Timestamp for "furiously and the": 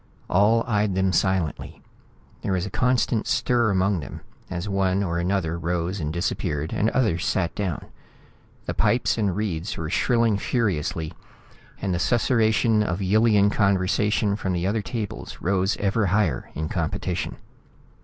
10.39-11.99